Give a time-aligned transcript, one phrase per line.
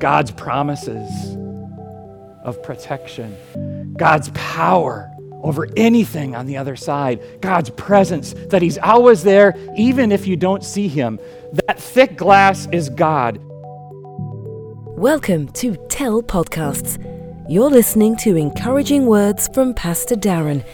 [0.00, 1.36] God's promises
[2.42, 9.22] of protection, God's power over anything on the other side, God's presence, that He's always
[9.22, 11.20] there, even if you don't see Him.
[11.66, 13.40] That thick glass is God.
[14.96, 16.96] Welcome to Tell Podcasts.
[17.46, 20.64] You're listening to encouraging words from Pastor Darren,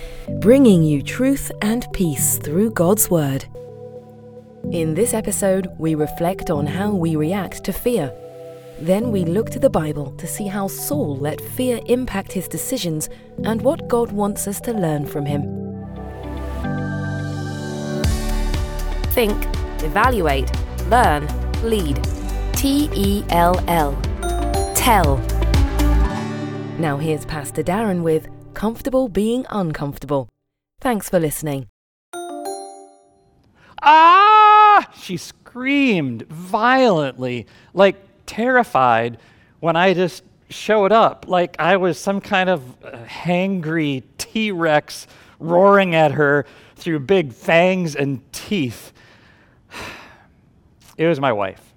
[0.41, 3.45] bringing you truth and peace through God's Word.
[4.71, 8.13] In this episode, we reflect on how we react to fear.
[8.81, 13.09] Then we look to the Bible to see how Saul let fear impact his decisions
[13.45, 15.43] and what God wants us to learn from him.
[19.13, 19.37] Think,
[19.83, 20.51] evaluate,
[20.89, 21.27] learn,
[21.63, 21.99] lead.
[22.53, 23.93] T E L L.
[24.75, 25.19] Tell.
[26.79, 30.29] Now here's Pastor Darren with Comfortable Being Uncomfortable.
[30.81, 31.69] Thanks for listening.
[33.83, 34.91] Ah!
[34.95, 39.19] She screamed violently, like terrified,
[39.61, 45.07] when I just showed up, like I was some kind of uh, hangry T Rex
[45.39, 48.93] roaring at her through big fangs and teeth.
[50.99, 51.75] It was my wife.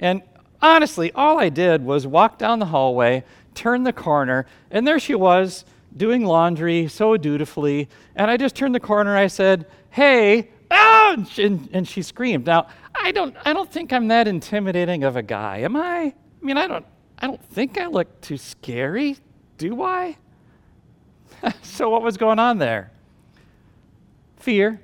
[0.00, 0.22] And
[0.60, 3.22] honestly, all I did was walk down the hallway,
[3.54, 5.64] turn the corner, and there she was
[5.96, 7.88] doing laundry so dutifully.
[8.16, 9.16] And I just turned the corner.
[9.16, 11.14] I said, Hey, oh!
[11.16, 11.42] And she,
[11.72, 12.46] and she screamed.
[12.46, 15.98] Now, I don't, I don't think I'm that intimidating of a guy, am I?
[15.98, 16.86] I mean, I don't,
[17.18, 19.16] I don't think I look too scary,
[19.58, 20.16] do I?
[21.62, 22.90] so, what was going on there?
[24.36, 24.80] Fear.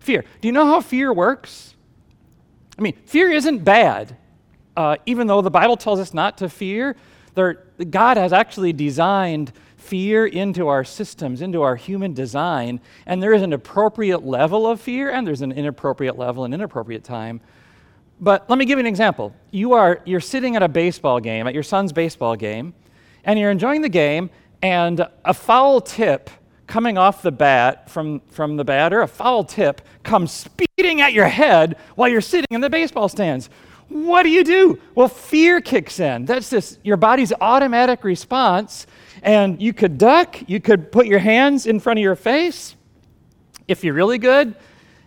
[0.00, 0.24] Fear.
[0.40, 1.74] Do you know how fear works?
[2.78, 4.16] I mean, fear isn't bad.
[4.76, 6.96] Uh, even though the Bible tells us not to fear,
[7.34, 13.32] there, God has actually designed fear into our systems, into our human design, and there
[13.32, 17.40] is an appropriate level of fear, and there's an inappropriate level and inappropriate time.
[18.20, 19.34] But let me give you an example.
[19.50, 22.74] You are you're sitting at a baseball game, at your son's baseball game,
[23.24, 24.30] and you're enjoying the game,
[24.62, 26.30] and a foul tip
[26.66, 31.28] coming off the bat from, from the batter, a foul tip comes speeding at your
[31.28, 33.50] head while you're sitting in the baseball stands.
[33.88, 34.80] What do you do?
[34.94, 36.24] Well, fear kicks in.
[36.24, 38.86] That's just your body's automatic response.
[39.22, 42.74] And you could duck, you could put your hands in front of your face.
[43.68, 44.56] If you're really good,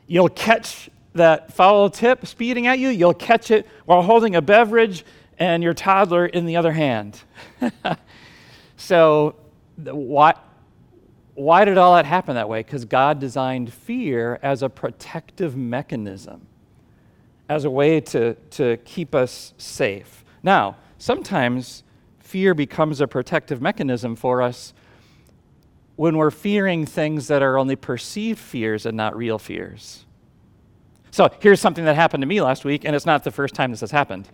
[0.08, 2.90] you'll catch that foul tip speeding at you.
[2.90, 5.06] You'll catch it while holding a beverage
[5.38, 7.22] and your toddler in the other hand.
[8.78, 9.36] so,
[9.84, 10.36] why,
[11.34, 12.62] why did all that happen that way?
[12.62, 16.48] Because God designed fear as a protective mechanism,
[17.50, 20.24] as a way to, to keep us safe.
[20.42, 21.84] Now, sometimes
[22.26, 24.74] fear becomes a protective mechanism for us
[25.96, 30.06] when we're fearing things that are only perceived fears and not real fears.
[31.12, 33.72] So here's something that happened to me last week, and it's not the first time
[33.72, 34.28] this has happened.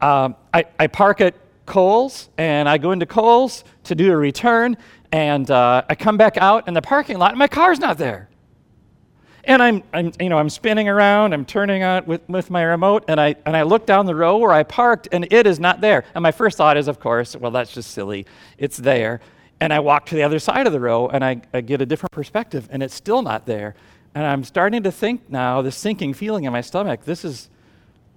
[0.00, 1.34] Um, I, I park at
[1.66, 4.76] Kohl's, and I go into Kohl's to do a return,
[5.10, 8.28] and uh, I come back out in the parking lot, and my car's not there.
[9.44, 13.04] And I'm, I'm, you know, I'm spinning around, I'm turning on with, with my remote,
[13.08, 15.80] and I, and I look down the row where I parked, and it is not
[15.80, 16.04] there.
[16.14, 18.26] And my first thought is, of course, well, that's just silly.
[18.58, 19.20] It's there.
[19.60, 21.86] And I walk to the other side of the row, and I, I get a
[21.86, 23.74] different perspective, and it's still not there.
[24.14, 27.48] And I'm starting to think now, this sinking feeling in my stomach, this is,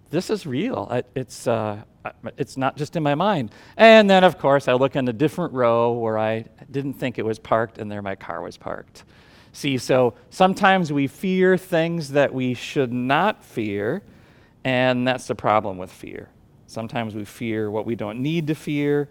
[0.10, 1.04] this is real.
[1.16, 1.84] It's, uh,
[2.38, 3.52] it's not just in my mind.
[3.78, 7.26] And then, of course, I look in a different row where I didn't think it
[7.26, 9.04] was parked, and there my car was parked.
[9.54, 14.02] See, so sometimes we fear things that we should not fear,
[14.64, 16.30] and that's the problem with fear.
[16.66, 19.10] Sometimes we fear what we don't need to fear,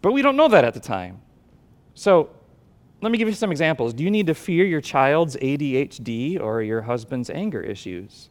[0.00, 1.20] but we don't know that at the time.
[1.94, 2.30] So
[3.02, 3.92] let me give you some examples.
[3.92, 8.30] Do you need to fear your child's ADHD or your husband's anger issues?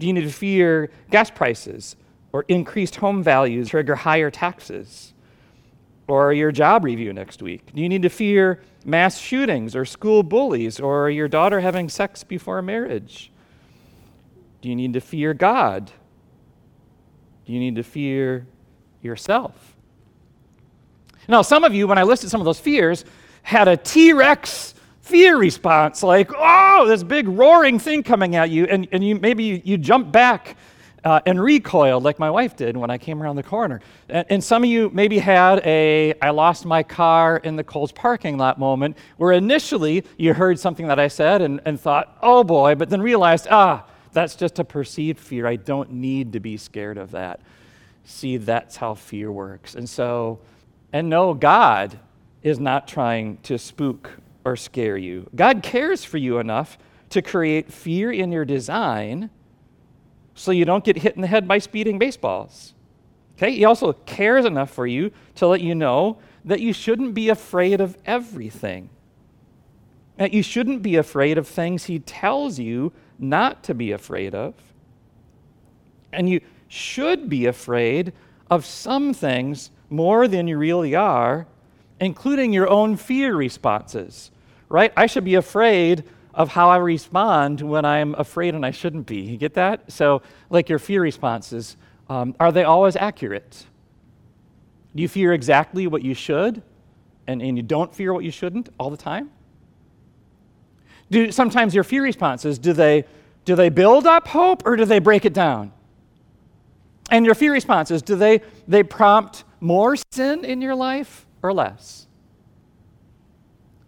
[0.00, 1.94] Do you need to fear gas prices
[2.32, 5.14] or increased home values trigger higher taxes?
[6.10, 7.72] Or your job review next week?
[7.72, 12.24] Do you need to fear mass shootings or school bullies or your daughter having sex
[12.24, 13.30] before marriage?
[14.60, 15.92] Do you need to fear God?
[17.46, 18.48] Do you need to fear
[19.00, 19.76] yourself?
[21.28, 23.04] Now, some of you, when I listed some of those fears,
[23.44, 28.64] had a T Rex fear response like, oh, this big roaring thing coming at you,
[28.64, 30.56] and, and you, maybe you, you jump back
[31.04, 33.80] uh, and recoiled like my wife did when I came around the corner.
[34.08, 37.92] And, and, some of you maybe had a I lost my car in the Kohl's
[37.92, 42.44] parking lot moment where initially you heard something that I said and, and thought, oh
[42.44, 45.46] boy, but then realized, ah, that's just a perceived fear.
[45.46, 47.40] I don't need to be scared of that.
[48.04, 49.74] See, that's how fear works.
[49.74, 50.40] And so,
[50.92, 51.98] and no, God
[52.42, 54.10] is not trying to spook
[54.44, 55.28] or scare you.
[55.34, 56.78] God cares for you enough
[57.10, 59.30] to create fear in your design
[60.40, 62.72] so you don't get hit in the head by speeding baseballs.
[63.36, 63.52] Okay?
[63.52, 67.78] He also cares enough for you to let you know that you shouldn't be afraid
[67.78, 68.88] of everything.
[70.16, 74.54] That you shouldn't be afraid of things he tells you not to be afraid of.
[76.10, 78.14] And you should be afraid
[78.50, 81.46] of some things more than you really are,
[82.00, 84.30] including your own fear responses,
[84.70, 84.90] right?
[84.96, 86.04] I should be afraid
[86.34, 89.20] of how I respond when I'm afraid and I shouldn't be.
[89.20, 89.90] You get that?
[89.90, 91.76] So, like your fear responses,
[92.08, 93.66] um, are they always accurate?
[94.94, 96.62] Do you fear exactly what you should
[97.26, 99.30] and, and you don't fear what you shouldn't all the time?
[101.10, 103.04] Do sometimes your fear responses, do they,
[103.44, 105.72] do they build up hope or do they break it down?
[107.10, 112.06] And your fear responses, do they, they prompt more sin in your life or less?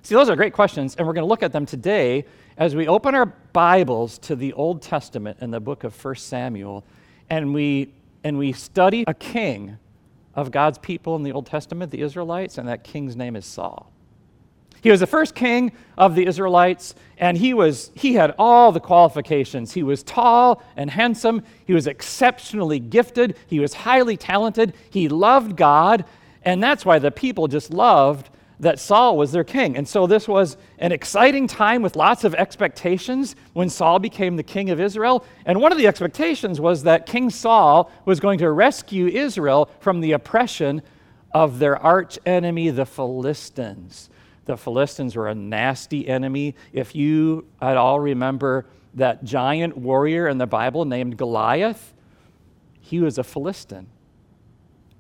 [0.05, 2.25] See, those are great questions, and we're going to look at them today
[2.57, 6.83] as we open our Bibles to the Old Testament in the book of 1 Samuel,
[7.31, 7.95] and we,
[8.25, 9.79] and we study a king
[10.35, 13.93] of God's people in the Old Testament, the Israelites, and that king's name is Saul.
[14.81, 18.81] He was the first king of the Israelites, and he, was, he had all the
[18.81, 19.73] qualifications.
[19.73, 21.45] He was tall and handsome.
[21.65, 23.37] He was exceptionally gifted.
[23.47, 24.75] He was highly talented.
[24.91, 26.05] He loved God,
[26.43, 28.31] and that's why the people just loved
[28.63, 29.77] that Saul was their king.
[29.77, 34.45] And so this was an exciting time with lots of expectations when Saul became the
[34.45, 35.25] king of Israel.
[35.45, 40.01] And one of the expectations was that King Saul was going to rescue Israel from
[40.01, 40.81] the oppression
[41.33, 44.09] of their arch enemy, the Philistines.
[44.45, 46.55] The Philistines were a nasty enemy.
[46.73, 51.93] If you at all remember that giant warrior in the Bible named Goliath,
[52.81, 53.89] he was a Philistine.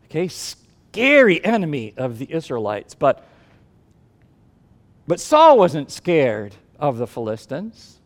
[0.06, 2.94] Okay, scary enemy of the Israelites.
[2.94, 3.24] But,
[5.06, 8.00] but Saul wasn't scared of the Philistines.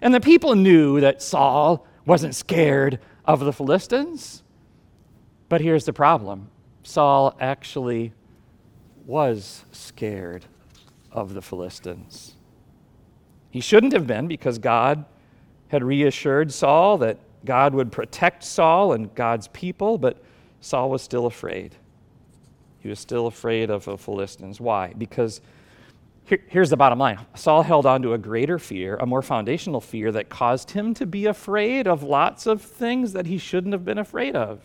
[0.00, 4.42] And the people knew that Saul wasn't scared of the Philistines.
[5.48, 6.50] But here's the problem
[6.82, 8.12] Saul actually
[9.06, 10.44] was scared
[11.10, 12.36] of the Philistines.
[13.50, 15.04] He shouldn't have been because God
[15.68, 20.22] had reassured Saul that God would protect Saul and God's people, but
[20.60, 21.74] Saul was still afraid.
[22.78, 24.60] He was still afraid of the Philistines.
[24.60, 24.92] Why?
[24.96, 25.40] Because
[26.24, 29.80] here, here's the bottom line Saul held on to a greater fear, a more foundational
[29.80, 33.84] fear that caused him to be afraid of lots of things that he shouldn't have
[33.84, 34.60] been afraid of.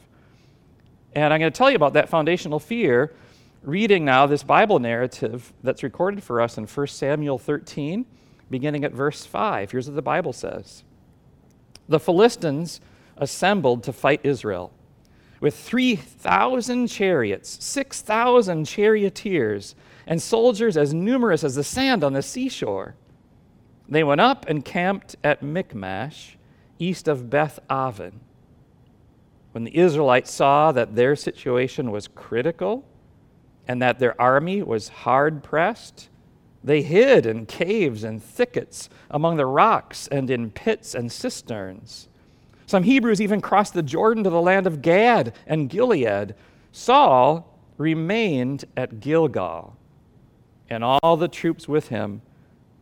[1.13, 3.13] And I'm going to tell you about that foundational fear
[3.63, 8.05] reading now this Bible narrative that's recorded for us in 1 Samuel 13,
[8.49, 9.71] beginning at verse 5.
[9.71, 10.83] Here's what the Bible says
[11.89, 12.81] The Philistines
[13.17, 14.71] assembled to fight Israel
[15.39, 19.75] with 3,000 chariots, 6,000 charioteers,
[20.05, 22.95] and soldiers as numerous as the sand on the seashore.
[23.89, 26.37] They went up and camped at Michmash,
[26.79, 28.19] east of Beth Aven.
[29.51, 32.85] When the Israelites saw that their situation was critical,
[33.67, 36.09] and that their army was hard pressed.
[36.63, 42.07] They hid in caves and thickets, among the rocks, and in pits and cisterns.
[42.67, 46.35] Some Hebrews even crossed the Jordan to the land of Gad and Gilead.
[46.71, 49.75] Saul remained at Gilgal,
[50.69, 52.21] and all the troops with him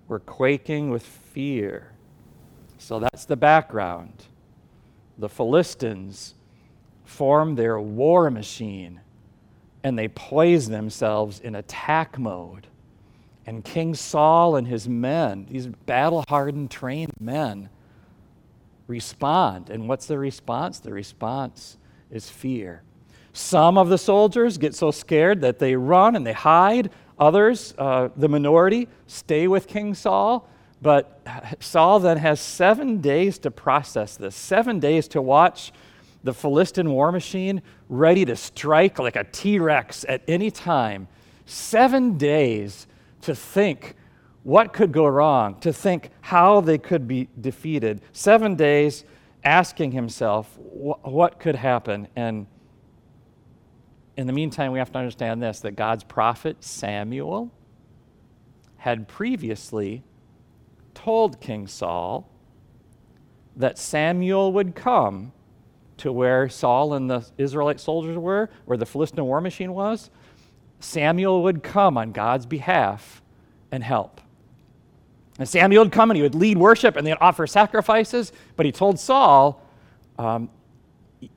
[0.07, 1.91] were quaking with fear.
[2.77, 4.25] So that's the background.
[5.17, 6.33] The Philistines
[7.05, 8.99] form their war machine
[9.83, 12.65] and they poise themselves in attack mode.
[13.45, 17.69] And King Saul and his men, these battle hardened, trained men,
[18.87, 19.69] respond.
[19.69, 20.79] And what's the response?
[20.79, 21.77] The response
[22.11, 22.83] is fear.
[23.33, 26.91] Some of the soldiers get so scared that they run and they hide.
[27.19, 30.47] Others, uh, the minority, stay with King Saul.
[30.81, 31.21] But
[31.59, 35.71] Saul then has seven days to process this, seven days to watch
[36.23, 41.07] the Philistine war machine ready to strike like a T Rex at any time.
[41.45, 42.87] Seven days
[43.21, 43.95] to think
[44.45, 47.99] what could go wrong, to think how they could be defeated.
[48.11, 49.03] Seven days
[49.43, 52.07] asking himself what could happen.
[52.15, 52.45] And
[54.15, 57.51] in the meantime, we have to understand this that God's prophet Samuel
[58.77, 60.03] had previously
[60.93, 62.29] told King Saul
[63.55, 65.31] that Samuel would come
[65.97, 70.11] to where Saul and the Israelite soldiers were, where the Philistine war machine was,
[70.79, 73.23] Samuel would come on God's behalf
[73.71, 74.21] and help.
[75.37, 78.71] And Samuel would come and he would lead worship and they'd offer sacrifices, but he
[78.71, 79.61] told Saul,
[80.17, 80.49] um,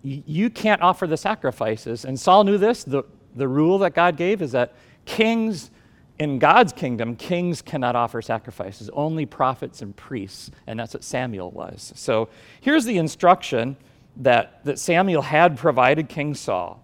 [0.03, 2.05] You can't offer the sacrifices.
[2.05, 2.85] And Saul knew this.
[2.85, 3.03] The,
[3.35, 4.75] the rule that God gave is that
[5.05, 5.71] kings
[6.19, 11.51] in God's kingdom, kings cannot offer sacrifices, only prophets and priests, and that's what Samuel
[11.53, 11.93] was.
[11.95, 12.29] So
[12.61, 13.77] here's the instruction
[14.17, 16.83] that, that Samuel had provided King Saul.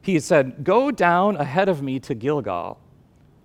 [0.00, 2.78] He said, Go down ahead of me to Gilgal.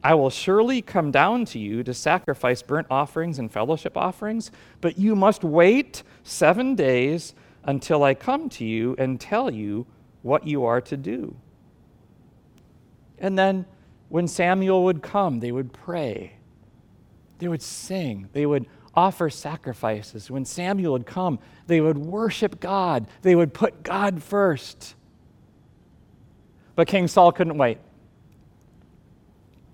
[0.03, 4.97] I will surely come down to you to sacrifice burnt offerings and fellowship offerings, but
[4.97, 9.85] you must wait seven days until I come to you and tell you
[10.23, 11.35] what you are to do.
[13.19, 13.65] And then
[14.09, 16.33] when Samuel would come, they would pray,
[17.37, 18.65] they would sing, they would
[18.95, 20.29] offer sacrifices.
[20.29, 24.95] When Samuel would come, they would worship God, they would put God first.
[26.75, 27.77] But King Saul couldn't wait.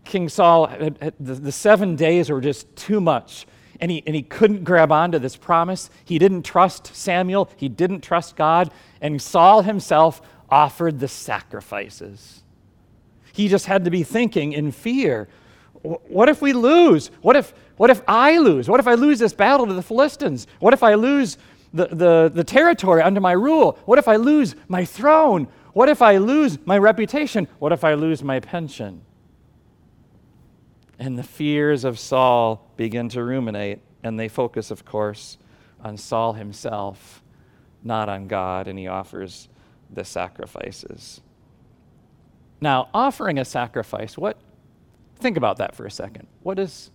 [0.08, 3.46] King Saul, the, the seven days were just too much.
[3.80, 5.92] And he, and he couldn't grab onto this promise.
[6.04, 7.50] He didn't trust Samuel.
[7.58, 8.72] He didn't trust God.
[9.02, 12.42] And Saul himself offered the sacrifices.
[13.34, 15.28] He just had to be thinking in fear
[15.84, 17.12] what if we lose?
[17.22, 18.68] What if, what if I lose?
[18.68, 20.48] What if I lose this battle to the Philistines?
[20.60, 21.38] What if I lose
[21.74, 23.78] the, the, the territory under my rule?
[23.86, 25.48] What if I lose my throne?
[25.74, 27.48] What if I lose my reputation?
[27.60, 29.02] What if I lose my pension?
[31.00, 35.38] And the fears of Saul begin to ruminate, and they focus, of course,
[35.84, 37.24] on Saul himself,
[37.84, 39.48] not on God, and he offers
[39.92, 41.22] the sacrifices.
[42.60, 44.38] Now, offering a sacrifice, what
[45.20, 46.28] think about that for a second.
[46.44, 46.92] What is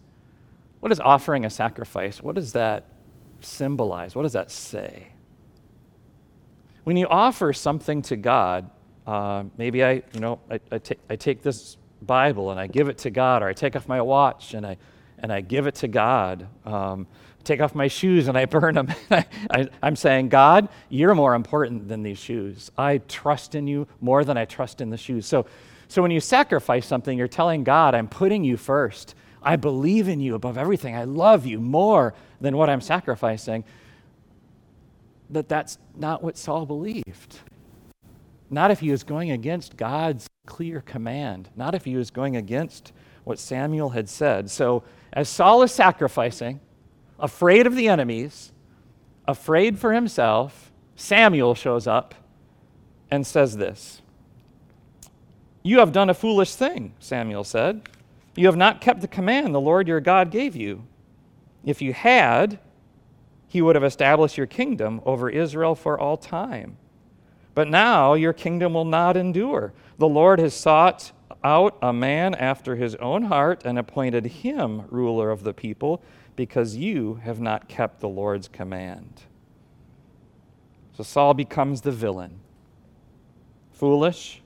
[0.80, 2.20] what is offering a sacrifice?
[2.22, 2.86] What does that
[3.40, 4.16] symbolize?
[4.16, 5.08] What does that say?
[6.82, 8.68] When you offer something to God,
[9.06, 12.88] uh, maybe I, you know, I, I, t- I take this Bible and I give
[12.88, 14.76] it to God, or I take off my watch and I,
[15.18, 16.46] and I give it to God.
[16.64, 17.06] Um,
[17.44, 18.88] take off my shoes and I burn them.
[19.10, 22.70] I, am saying, God, you're more important than these shoes.
[22.76, 25.26] I trust in you more than I trust in the shoes.
[25.26, 25.46] So,
[25.88, 29.14] so when you sacrifice something, you're telling God, I'm putting you first.
[29.42, 30.96] I believe in you above everything.
[30.96, 33.64] I love you more than what I'm sacrificing.
[35.28, 37.38] But that's not what Saul believed.
[38.50, 42.92] Not if he was going against God's clear command, not if he was going against
[43.24, 44.50] what Samuel had said.
[44.50, 44.82] So,
[45.12, 46.60] as Saul is sacrificing,
[47.18, 48.52] afraid of the enemies,
[49.26, 52.14] afraid for himself, Samuel shows up
[53.10, 54.02] and says this
[55.62, 57.88] You have done a foolish thing, Samuel said.
[58.34, 60.84] You have not kept the command the Lord your God gave you.
[61.64, 62.58] If you had,
[63.46, 66.78] he would have established your kingdom over Israel for all time.
[67.54, 69.72] But now your kingdom will not endure.
[69.98, 71.12] The Lord has sought
[71.44, 76.02] out a man after his own heart and appointed him ruler of the people
[76.36, 79.22] because you have not kept the Lord's command.
[80.96, 82.40] So Saul becomes the villain.
[83.72, 84.40] Foolish,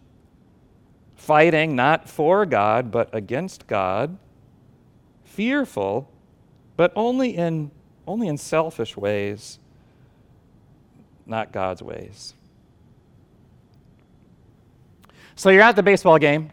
[1.15, 4.17] fighting not for God, but against God,
[5.25, 6.11] fearful,
[6.77, 7.71] but only in,
[8.07, 9.59] only in selfish ways,
[11.27, 12.36] not God's ways.
[15.37, 16.51] So you're at the baseball game.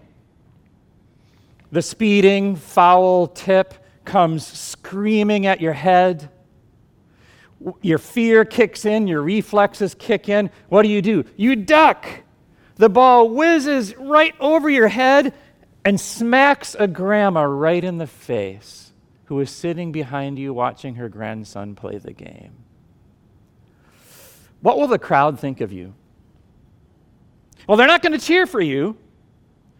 [1.72, 3.74] The speeding, foul tip
[4.06, 6.30] comes screaming at your head.
[7.82, 10.52] Your fear kicks in, your reflexes kick in.
[10.68, 11.24] What do you do?
[11.38, 12.06] You duck.
[12.75, 15.34] The ball whizzes right over your head
[15.86, 18.92] and smacks a grandma right in the face
[19.25, 22.54] who is sitting behind you watching her grandson play the game.
[24.62, 25.94] What will the crowd think of you?
[27.67, 28.98] Well, they're not going to cheer for you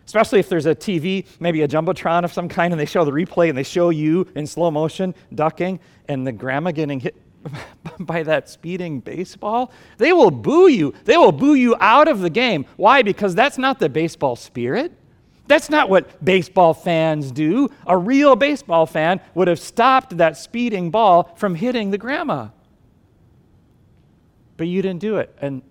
[0.06, 3.12] Especially if there's a TV, maybe a Jumbotron of some kind, and they show the
[3.12, 7.16] replay and they show you in slow motion ducking and the grandma getting hit
[8.00, 10.94] by that speeding baseball, they will boo you.
[11.06, 12.66] They will boo you out of the game.
[12.78, 13.02] Why?
[13.02, 14.94] Because that's not the baseball spirit.
[15.48, 17.70] That's not what baseball fans do.
[17.86, 22.50] A real baseball fan would have stopped that speeding ball from hitting the grandma.
[24.56, 25.36] But you didn't do it.
[25.42, 25.62] And,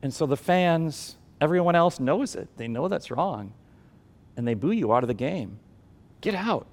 [0.00, 2.48] and so the fans Everyone else knows it.
[2.56, 3.52] They know that's wrong.
[4.36, 5.58] And they boo you out of the game.
[6.20, 6.66] Get out.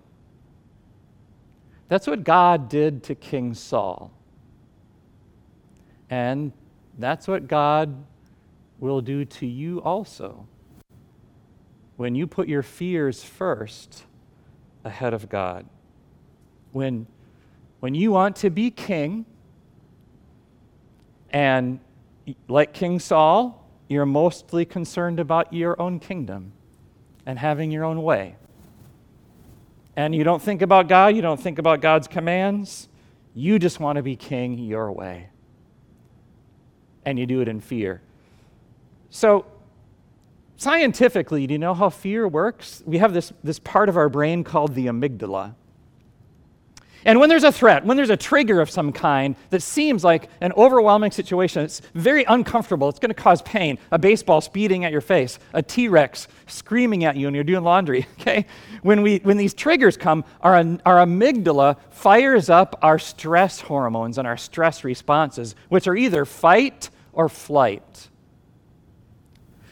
[1.87, 4.11] That's what God did to King Saul.
[6.09, 6.51] And
[6.97, 8.05] that's what God
[8.79, 10.47] will do to you also.
[11.97, 14.05] When you put your fears first
[14.83, 15.65] ahead of God.
[16.71, 17.07] When,
[17.79, 19.25] when you want to be king,
[21.29, 21.79] and
[22.47, 23.60] like King Saul,
[23.91, 26.53] you're mostly concerned about your own kingdom
[27.25, 28.35] and having your own way.
[29.95, 32.87] And you don't think about God, you don't think about God's commands.
[33.33, 35.29] You just want to be king your way.
[37.05, 38.01] And you do it in fear.
[39.09, 39.45] So,
[40.61, 42.83] Scientifically, do you know how fear works?
[42.85, 45.55] We have this, this part of our brain called the amygdala.
[47.05, 50.29] And when there's a threat, when there's a trigger of some kind that seems like
[50.39, 54.91] an overwhelming situation, it's very uncomfortable, it's going to cause pain, a baseball speeding at
[54.91, 58.45] your face, a T Rex screaming at you when you're doing laundry, okay?
[58.83, 64.27] When, we, when these triggers come, our, our amygdala fires up our stress hormones and
[64.27, 68.09] our stress responses, which are either fight or flight.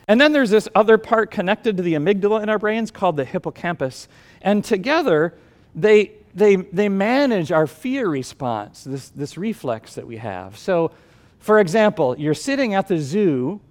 [0.08, 3.26] And then there's this other part connected to the amygdala in our brains called the
[3.26, 4.08] hippocampus.
[4.42, 5.36] And together,
[5.76, 10.58] they, they, they manage our fear response, this, this reflex that we have.
[10.58, 10.92] So,
[11.40, 13.62] for example, you're sitting at the zoo,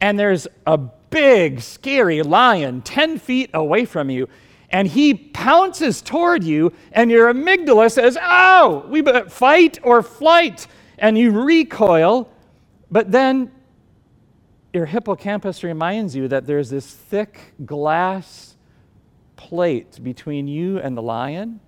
[0.00, 4.28] and there's a big, scary lion 10 feet away from you,
[4.70, 10.66] and he pounces toward you, and your amygdala says, Oh, we fight or flight.
[10.98, 12.30] And you recoil,
[12.90, 13.50] but then
[14.72, 18.56] your hippocampus reminds you that there's this thick glass
[19.36, 21.60] plate between you and the lion,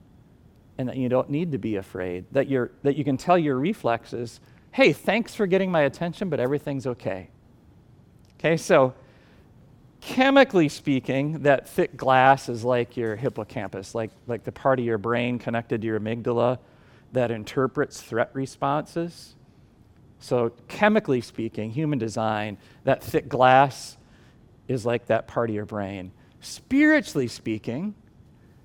[0.79, 3.57] and that you don't need to be afraid, that, you're, that you can tell your
[3.59, 7.29] reflexes, hey, thanks for getting my attention, but everything's okay.
[8.39, 8.95] Okay, so
[10.01, 14.99] chemically speaking, that thick glass is like your hippocampus, like, like the part of your
[14.99, 16.59] brain connected to your amygdala
[17.13, 19.35] that interprets threat responses.
[20.21, 23.97] So, chemically speaking, human design, that thick glass
[24.67, 26.13] is like that part of your brain.
[26.41, 27.95] Spiritually speaking,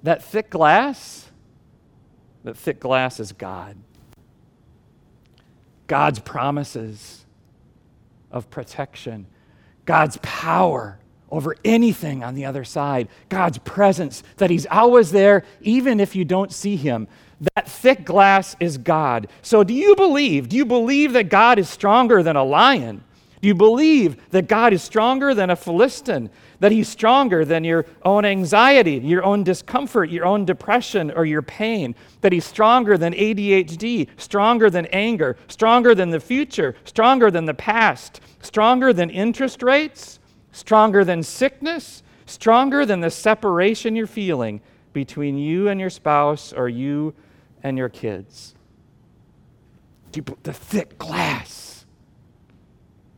[0.02, 1.32] that thick glass,
[2.44, 3.78] that thick glass is God.
[5.88, 7.26] God's promises
[8.32, 9.26] of protection,
[9.86, 16.00] God's power over anything on the other side, God's presence, that He's always there, even
[16.00, 17.08] if you don't see Him,
[17.56, 19.28] that thick glass is God.
[19.42, 20.50] So, do you believe?
[20.50, 23.04] Do you believe that God is stronger than a lion?
[23.42, 26.30] Do you believe that God is stronger than a Philistine?
[26.64, 31.42] That He's stronger than your own anxiety, your own discomfort, your own depression, or your
[31.42, 31.94] pain?
[32.22, 37.54] That He's stronger than ADHD, stronger than anger, stronger than the future, stronger than the
[37.54, 40.20] past, stronger than interest rates,
[40.54, 44.62] stronger than sickness, stronger than the separation you're feeling
[44.94, 47.14] between you and your spouse or you
[47.62, 48.56] and your kids.
[50.14, 51.86] The thick glass.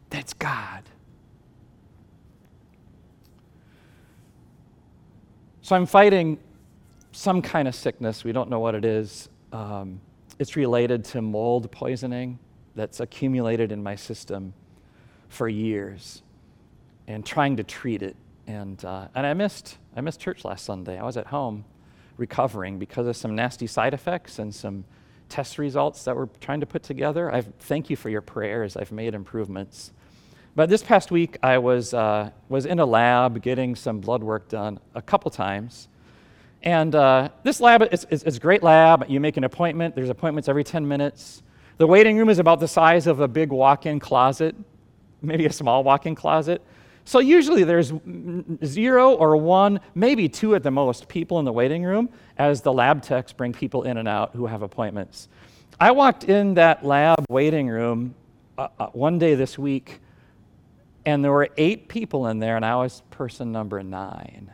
[0.10, 0.82] That's God.
[5.65, 6.38] So I'm fighting
[7.12, 8.23] some kind of sickness.
[8.23, 9.30] We don't know what it is.
[9.51, 9.99] Um,
[10.38, 12.38] it's related to mold poisoning
[12.75, 14.54] that's accumulated in my system
[15.28, 16.21] for years
[17.08, 18.15] and trying to treat it.
[18.45, 20.99] And, uh, and I, missed, I missed church last Sunday.
[20.99, 21.65] I was at home
[22.15, 24.86] recovering because of some nasty side effects and some
[25.30, 27.34] test results that we're trying to put together.
[27.34, 28.78] I thank you for your prayers.
[28.78, 29.93] I've made improvements.
[30.56, 34.48] But this past week, I was, uh, was in a lab getting some blood work
[34.48, 35.89] done a couple times.
[36.63, 39.06] And uh, this lab is, is, is, a great lab.
[39.10, 41.44] You make an appointment, there's appointments every 10 minutes.
[41.78, 44.56] The waiting room is about the size of a big walk in closet,
[45.22, 46.62] maybe a small walk in closet.
[47.04, 47.91] So usually there's
[48.63, 52.72] zero or one, maybe two at the most, people in the waiting room as the
[52.72, 55.28] lab techs bring people in and out who have appointments.
[55.80, 58.15] I walked in that lab waiting room
[58.58, 60.00] uh, uh, one day this week,
[61.06, 64.52] and there were eight people in there, and I was person number nine.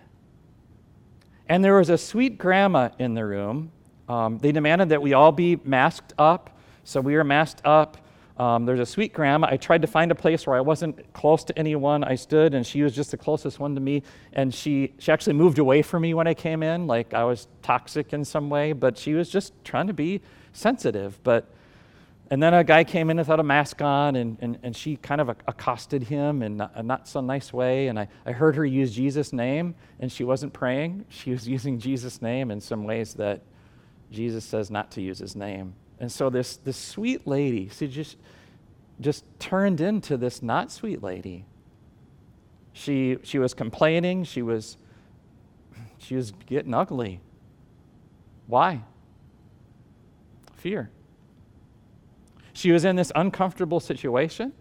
[1.47, 3.71] And there was a sweet grandma in the room.
[4.07, 7.97] Um, they demanded that we all be masked up, so we were masked up.
[8.37, 9.47] Um, there's a sweet grandma.
[9.51, 12.03] I tried to find a place where I wasn't close to anyone.
[12.03, 14.03] I stood, and she was just the closest one to me.
[14.33, 17.47] And she, she actually moved away from me when I came in, like I was
[17.61, 20.21] toxic in some way, but she was just trying to be
[20.53, 21.19] sensitive.
[21.23, 21.53] But
[22.31, 25.19] and then a guy came in without a mask on, and, and, and she kind
[25.19, 27.89] of accosted him in a not so nice way.
[27.89, 31.05] And I, I heard her use Jesus' name, and she wasn't praying.
[31.09, 33.41] She was using Jesus' name in some ways that
[34.11, 35.73] Jesus says not to use his name.
[35.99, 38.15] And so this, this sweet lady, she just,
[39.01, 41.43] just turned into this not sweet lady.
[42.71, 44.23] She, she was complaining.
[44.23, 44.77] She was,
[45.97, 47.19] she was getting ugly.
[48.47, 48.83] Why?
[50.55, 50.91] Fear.
[52.53, 54.53] She was in this uncomfortable situation.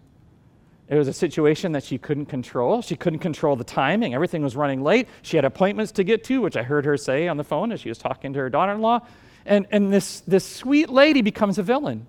[0.89, 2.83] It was a situation that she couldn't control.
[2.83, 4.13] She couldn't control the timing.
[4.13, 5.09] Everything was running late.
[5.23, 7.81] She had appointments to get to, which I heard her say on the phone as
[7.81, 9.01] she was talking to her daughter in law
[9.47, 12.07] and, and this, this sweet lady becomes a villain.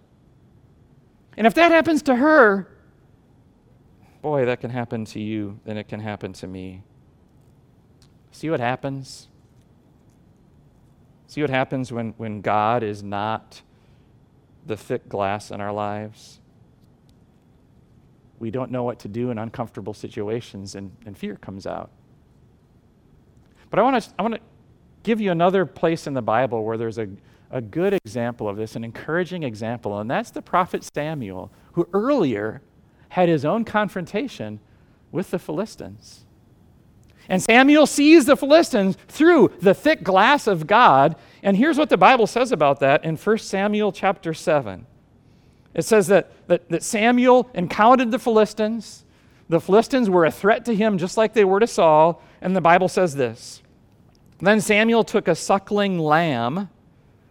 [1.38, 2.68] And if that happens to her,
[4.22, 6.84] boy, that can happen to you, then it can happen to me.
[8.32, 9.28] See what happens?
[11.28, 13.62] See what happens when, when God is not
[14.66, 16.42] the thick glass in our lives?
[18.42, 21.92] we don't know what to do in uncomfortable situations and, and fear comes out.
[23.70, 24.40] But I want to I
[25.04, 27.08] give you another place in the Bible where there's a,
[27.52, 32.64] a good example of this, an encouraging example, and that's the prophet Samuel, who earlier
[33.10, 34.60] had his own confrontation
[35.12, 36.26] with the Philistines.
[37.30, 41.16] And Samuel sees the Philistines through the thick glass of God.
[41.44, 44.86] And here's what the Bible says about that in 1 Samuel chapter 7.
[45.74, 49.06] It says that, that, that Samuel encountered the Philistines.
[49.50, 52.22] The Philistines were a threat to him just like they were to Saul.
[52.42, 53.62] And the Bible says this
[54.40, 56.70] Then Samuel took a suckling lamb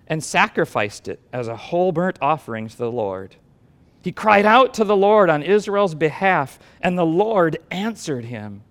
[0.06, 3.36] and sacrificed it as a whole burnt offering to the Lord.
[4.02, 8.62] He cried out to the Lord on Israel's behalf, and the Lord answered him.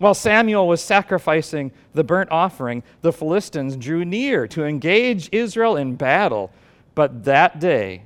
[0.00, 5.96] While Samuel was sacrificing the burnt offering, the Philistines drew near to engage Israel in
[5.96, 6.50] battle.
[6.94, 8.04] But that day,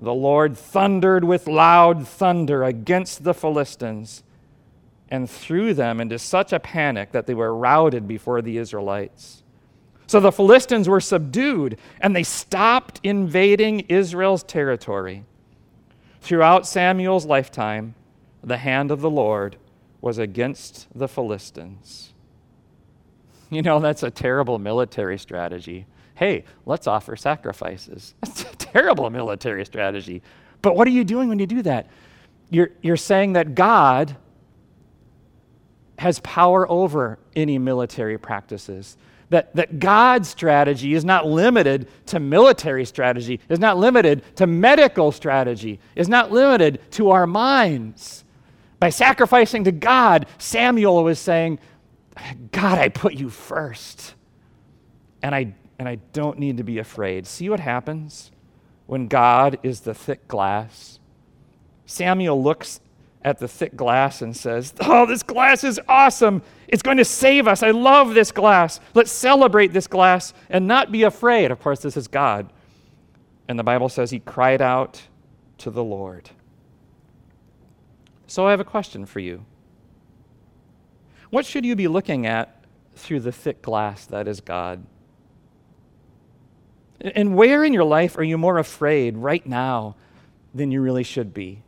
[0.00, 4.24] the Lord thundered with loud thunder against the Philistines
[5.08, 9.44] and threw them into such a panic that they were routed before the Israelites.
[10.08, 15.24] So the Philistines were subdued and they stopped invading Israel's territory.
[16.20, 17.94] Throughout Samuel's lifetime,
[18.42, 19.56] the hand of the Lord
[20.06, 22.14] was against the Philistines.
[23.50, 28.14] You know, that's a terrible military strategy hey, let's offer sacrifices.
[28.22, 30.22] That's a terrible military strategy.
[30.62, 31.88] But what are you doing when you do that?
[32.50, 34.16] You're, you're saying that God
[35.98, 38.96] has power over any military practices.
[39.28, 45.12] That, that God's strategy is not limited to military strategy, is not limited to medical
[45.12, 48.24] strategy, is not limited to our minds.
[48.78, 51.58] By sacrificing to God, Samuel was saying,
[52.52, 54.14] God, I put you first.
[55.22, 57.26] And I and I don't need to be afraid.
[57.26, 58.30] See what happens
[58.86, 60.98] when God is the thick glass?
[61.84, 62.80] Samuel looks
[63.22, 66.42] at the thick glass and says, Oh, this glass is awesome.
[66.68, 67.62] It's going to save us.
[67.62, 68.80] I love this glass.
[68.94, 71.50] Let's celebrate this glass and not be afraid.
[71.50, 72.52] Of course, this is God.
[73.48, 75.02] And the Bible says he cried out
[75.58, 76.30] to the Lord.
[78.26, 79.44] So I have a question for you.
[81.30, 84.84] What should you be looking at through the thick glass that is God?
[87.00, 89.96] And where in your life are you more afraid right now
[90.54, 91.62] than you really should be?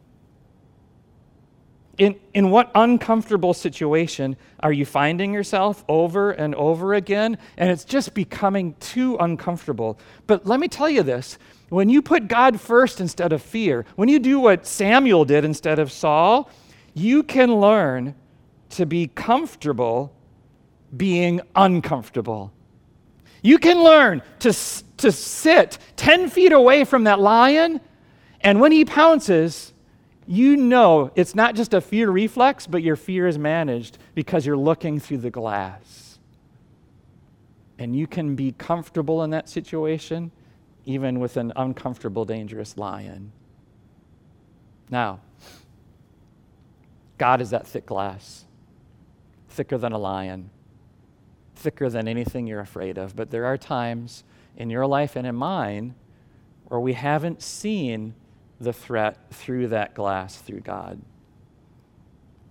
[1.99, 7.39] In, in what uncomfortable situation are you finding yourself over and over again?
[7.57, 9.99] And it's just becoming too uncomfortable.
[10.29, 14.09] But let me tell you this when you put God first instead of fear, when
[14.09, 16.49] you do what Samuel did instead of Saul,
[16.95, 18.15] you can learn
[18.71, 20.15] to be comfortable
[20.97, 22.53] being uncomfortable.
[23.43, 24.53] You can learn to,
[24.99, 27.81] to sit 10 feet away from that lion,
[28.41, 29.73] and when he pounces,
[30.29, 34.57] you know it's not just a fear reflex, but your fear is managed because you're
[34.57, 36.19] looking through the glass.
[37.79, 40.31] And you can be comfortable in that situation,
[40.85, 43.33] even with an uncomfortable, dangerous lion.
[44.91, 45.21] Now,
[47.19, 48.45] God is that thick glass,
[49.49, 50.51] thicker than a lion
[51.59, 53.15] thicker than anything you're afraid of.
[53.15, 54.25] But there are times
[54.57, 55.95] in your life and in mine
[56.67, 58.15] where we haven't seen
[58.61, 61.01] the threat through that glass, through God.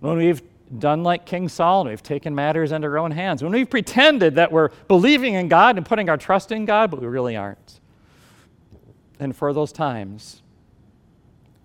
[0.00, 0.42] When we've
[0.78, 4.36] done like King Saul and we've taken matters into our own hands, when we've pretended
[4.36, 7.80] that we're believing in God and putting our trust in God, but we really aren't.
[9.20, 10.42] And for those times,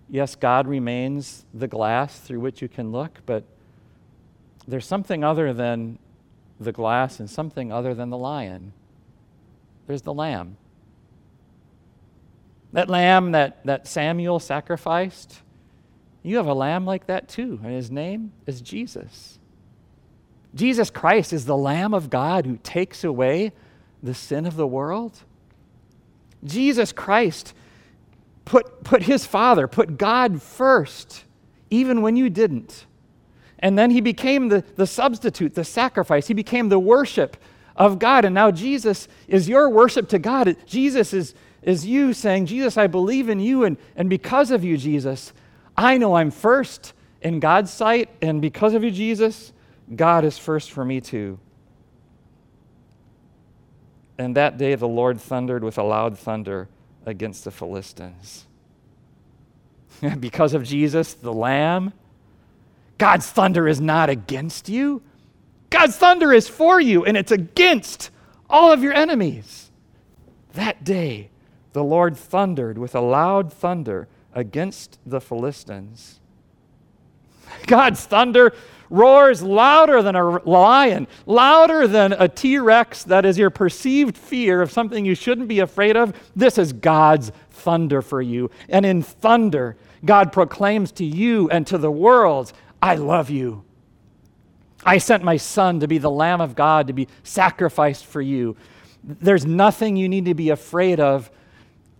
[0.08, 3.44] yes, God remains the glass through which you can look, but
[4.66, 5.98] there's something other than
[6.58, 8.72] the glass and something other than the lion.
[9.86, 10.56] There's the lamb.
[12.74, 15.40] That lamb that, that Samuel sacrificed,
[16.24, 19.38] you have a lamb like that too, and his name is Jesus.
[20.54, 23.52] Jesus Christ is the Lamb of God who takes away
[24.02, 25.20] the sin of the world.
[26.44, 27.54] Jesus Christ
[28.44, 31.24] put, put his Father, put God first,
[31.70, 32.86] even when you didn't.
[33.60, 36.26] And then he became the, the substitute, the sacrifice.
[36.26, 37.36] He became the worship
[37.76, 38.24] of God.
[38.24, 40.56] And now Jesus is your worship to God.
[40.66, 41.34] Jesus is,
[41.64, 43.64] is you saying, Jesus, I believe in you.
[43.64, 45.32] And, and because of you, Jesus,
[45.76, 48.10] I know I'm first in God's sight.
[48.22, 49.52] And because of you, Jesus,
[49.94, 51.38] God is first for me too.
[54.18, 56.68] And that day the Lord thundered with a loud thunder
[57.04, 58.46] against the Philistines.
[60.20, 61.92] because of Jesus, the Lamb,
[62.98, 65.02] God's thunder is not against you.
[65.70, 68.10] God's thunder is for you, and it's against
[68.48, 69.70] all of your enemies.
[70.52, 71.30] That day,
[71.74, 76.20] the Lord thundered with a loud thunder against the Philistines.
[77.66, 78.54] God's thunder
[78.88, 84.62] roars louder than a lion, louder than a T Rex that is your perceived fear
[84.62, 86.14] of something you shouldn't be afraid of.
[86.36, 88.52] This is God's thunder for you.
[88.68, 93.64] And in thunder, God proclaims to you and to the world, I love you.
[94.86, 98.56] I sent my son to be the Lamb of God, to be sacrificed for you.
[99.02, 101.32] There's nothing you need to be afraid of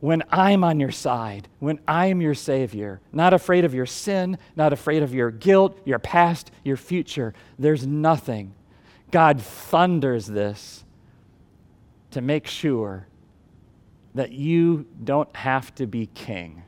[0.04, 3.00] when I'm on your side, when I'm your Savior.
[3.10, 7.32] Not afraid of your sin, not afraid of your guilt, your past, your future.
[7.58, 8.54] There's nothing.
[9.10, 10.84] God thunders this
[12.10, 13.06] to make sure
[14.14, 16.64] that you don't have to be king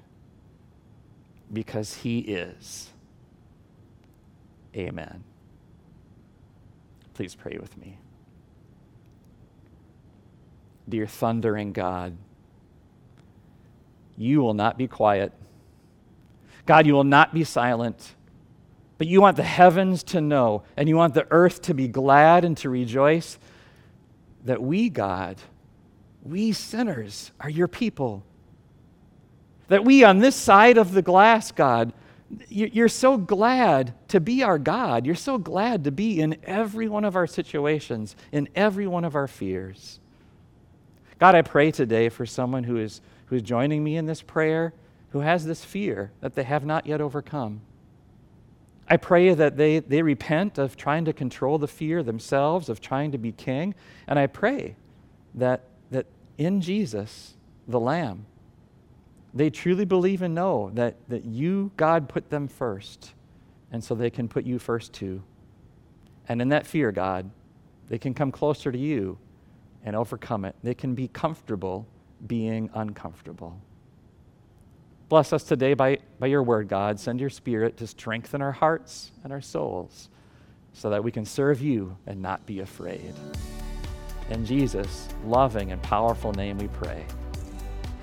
[1.52, 2.88] because He is.
[4.74, 5.24] Amen.
[7.12, 7.98] Please pray with me.
[10.88, 12.16] Dear thundering God,
[14.16, 15.32] you will not be quiet.
[16.64, 18.14] God, you will not be silent.
[18.98, 22.44] But you want the heavens to know, and you want the earth to be glad
[22.44, 23.38] and to rejoice
[24.44, 25.36] that we, God,
[26.22, 28.24] we sinners, are your people.
[29.68, 31.92] That we, on this side of the glass, God,
[32.48, 35.06] you're so glad to be our God.
[35.06, 39.14] You're so glad to be in every one of our situations, in every one of
[39.14, 40.00] our fears.
[41.18, 44.72] God, I pray today for someone who is who's joining me in this prayer
[45.10, 47.60] who has this fear that they have not yet overcome.
[48.88, 53.12] I pray that they, they repent of trying to control the fear themselves, of trying
[53.12, 53.74] to be king.
[54.06, 54.76] And I pray
[55.34, 56.06] that, that
[56.38, 57.34] in Jesus,
[57.66, 58.26] the Lamb,
[59.34, 63.12] they truly believe and know that, that you, God, put them first.
[63.72, 65.22] And so they can put you first too.
[66.28, 67.30] And in that fear, God,
[67.88, 69.18] they can come closer to you
[69.84, 70.54] and overcome it.
[70.62, 71.86] They can be comfortable
[72.24, 73.60] being uncomfortable.
[75.08, 76.98] Bless us today by, by your word, God.
[76.98, 80.08] Send your spirit to strengthen our hearts and our souls
[80.72, 83.14] so that we can serve you and not be afraid.
[84.30, 87.06] In Jesus' loving and powerful name we pray.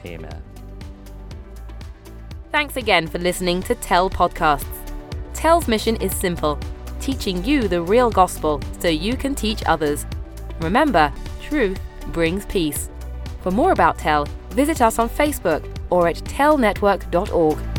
[0.05, 0.41] Amen.
[2.51, 4.65] Thanks again for listening to Tell Podcasts.
[5.33, 6.59] Tell's mission is simple
[7.03, 10.05] teaching you the real gospel so you can teach others.
[10.61, 11.77] Remember, truth
[12.13, 12.89] brings peace.
[13.43, 17.72] For more about Tell, visit us on Facebook or at tellnetwork.org.